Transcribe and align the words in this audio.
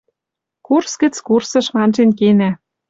Курс 0.65 0.91
гӹц 1.01 1.15
курсыш 1.27 1.67
ванжен 1.75 2.09
кенӓ. 2.19 2.51